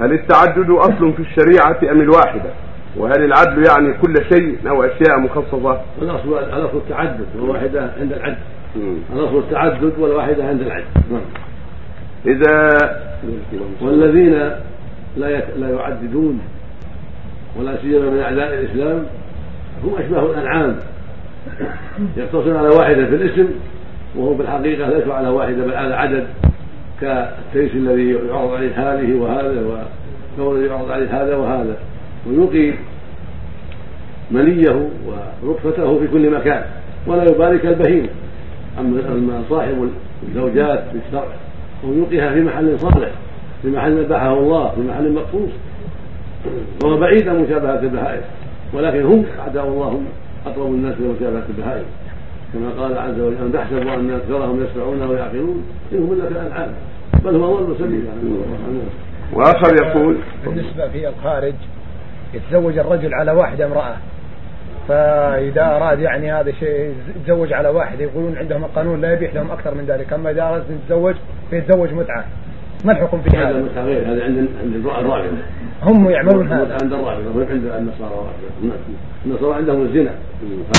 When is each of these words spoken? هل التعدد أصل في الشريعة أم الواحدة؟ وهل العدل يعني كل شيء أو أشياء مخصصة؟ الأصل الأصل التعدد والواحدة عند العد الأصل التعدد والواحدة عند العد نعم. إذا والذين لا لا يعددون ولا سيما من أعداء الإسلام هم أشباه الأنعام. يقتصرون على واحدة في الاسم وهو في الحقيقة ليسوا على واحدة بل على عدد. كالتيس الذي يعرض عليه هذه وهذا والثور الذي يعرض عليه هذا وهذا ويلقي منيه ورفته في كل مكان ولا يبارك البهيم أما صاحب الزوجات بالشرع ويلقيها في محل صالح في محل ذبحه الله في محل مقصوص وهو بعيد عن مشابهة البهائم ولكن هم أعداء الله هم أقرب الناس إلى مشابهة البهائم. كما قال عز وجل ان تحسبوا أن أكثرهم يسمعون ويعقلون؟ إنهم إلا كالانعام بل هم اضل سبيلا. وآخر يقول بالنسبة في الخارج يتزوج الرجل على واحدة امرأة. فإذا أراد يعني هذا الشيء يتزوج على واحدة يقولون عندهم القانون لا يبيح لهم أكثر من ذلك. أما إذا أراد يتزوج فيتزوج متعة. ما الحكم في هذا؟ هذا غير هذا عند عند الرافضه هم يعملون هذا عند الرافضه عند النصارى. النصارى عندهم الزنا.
هل 0.00 0.12
التعدد 0.12 0.70
أصل 0.70 1.12
في 1.12 1.22
الشريعة 1.22 1.92
أم 1.92 2.00
الواحدة؟ 2.00 2.50
وهل 2.96 3.24
العدل 3.24 3.64
يعني 3.66 3.94
كل 4.02 4.14
شيء 4.32 4.58
أو 4.68 4.82
أشياء 4.82 5.18
مخصصة؟ 5.18 5.80
الأصل 6.02 6.38
الأصل 6.38 6.76
التعدد 6.76 7.26
والواحدة 7.36 7.90
عند 8.00 8.12
العد 8.12 8.38
الأصل 9.12 9.38
التعدد 9.38 9.92
والواحدة 9.98 10.44
عند 10.44 10.60
العد 10.60 10.84
نعم. 11.10 11.20
إذا 12.26 12.78
والذين 13.80 14.32
لا 15.16 15.42
لا 15.56 15.70
يعددون 15.70 16.40
ولا 17.58 17.76
سيما 17.82 18.10
من 18.10 18.18
أعداء 18.18 18.54
الإسلام 18.54 19.04
هم 19.84 19.94
أشباه 19.98 20.26
الأنعام. 20.26 20.76
يقتصرون 22.16 22.56
على 22.56 22.68
واحدة 22.68 23.06
في 23.06 23.14
الاسم 23.14 23.48
وهو 24.16 24.36
في 24.36 24.42
الحقيقة 24.42 24.90
ليسوا 24.90 25.14
على 25.14 25.28
واحدة 25.28 25.64
بل 25.64 25.74
على 25.74 25.94
عدد. 25.94 26.26
كالتيس 27.00 27.74
الذي 27.74 28.10
يعرض 28.10 28.54
عليه 28.54 28.72
هذه 28.76 29.14
وهذا 29.14 29.62
والثور 29.66 30.56
الذي 30.56 30.66
يعرض 30.66 30.90
عليه 30.90 31.22
هذا 31.22 31.36
وهذا 31.36 31.76
ويلقي 32.26 32.72
منيه 34.30 34.88
ورفته 35.42 35.98
في 35.98 36.08
كل 36.08 36.30
مكان 36.30 36.62
ولا 37.06 37.24
يبارك 37.24 37.66
البهيم 37.66 38.06
أما 38.78 39.42
صاحب 39.50 39.90
الزوجات 40.28 40.84
بالشرع 40.92 41.28
ويلقيها 41.84 42.34
في 42.34 42.40
محل 42.40 42.78
صالح 42.78 43.10
في 43.62 43.68
محل 43.68 44.04
ذبحه 44.04 44.32
الله 44.32 44.70
في 44.70 44.80
محل 44.80 45.12
مقصوص 45.12 45.50
وهو 46.84 46.96
بعيد 46.96 47.28
عن 47.28 47.42
مشابهة 47.42 47.80
البهائم 47.80 48.22
ولكن 48.74 49.02
هم 49.02 49.24
أعداء 49.40 49.68
الله 49.68 49.88
هم 49.88 50.04
أقرب 50.46 50.66
الناس 50.66 50.94
إلى 51.00 51.08
مشابهة 51.08 51.44
البهائم. 51.48 51.84
كما 52.52 52.82
قال 52.82 52.98
عز 52.98 53.20
وجل 53.20 53.36
ان 53.36 53.52
تحسبوا 53.52 53.94
أن 53.94 54.10
أكثرهم 54.10 54.64
يسمعون 54.64 55.02
ويعقلون؟ 55.02 55.64
إنهم 55.92 56.12
إلا 56.12 56.24
كالانعام 56.24 56.70
بل 57.24 57.36
هم 57.36 57.42
اضل 57.42 57.76
سبيلا. 57.78 58.12
وآخر 59.32 59.74
يقول 59.84 60.16
بالنسبة 60.44 60.88
في 60.88 61.08
الخارج 61.08 61.54
يتزوج 62.34 62.78
الرجل 62.78 63.14
على 63.14 63.32
واحدة 63.32 63.66
امرأة. 63.66 63.96
فإذا 64.88 65.76
أراد 65.76 66.00
يعني 66.00 66.32
هذا 66.32 66.50
الشيء 66.50 66.94
يتزوج 67.16 67.52
على 67.52 67.68
واحدة 67.68 68.04
يقولون 68.04 68.36
عندهم 68.36 68.64
القانون 68.64 69.00
لا 69.00 69.12
يبيح 69.12 69.34
لهم 69.34 69.50
أكثر 69.50 69.74
من 69.74 69.84
ذلك. 69.84 70.12
أما 70.12 70.30
إذا 70.30 70.42
أراد 70.42 70.62
يتزوج 70.70 71.14
فيتزوج 71.50 71.92
متعة. 71.92 72.24
ما 72.84 72.92
الحكم 72.92 73.20
في 73.22 73.36
هذا؟ 73.36 73.48
هذا 73.48 73.82
غير 73.84 74.12
هذا 74.12 74.24
عند 74.24 74.48
عند 74.62 74.74
الرافضه 74.74 75.36
هم 75.82 76.10
يعملون 76.10 76.52
هذا 76.52 76.76
عند 76.82 76.92
الرافضه 76.92 77.46
عند 77.50 77.64
النصارى. 77.64 78.30
النصارى 79.26 79.54
عندهم 79.54 79.82
الزنا. 79.82 80.10